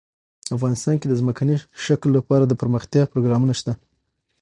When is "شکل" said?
1.85-2.09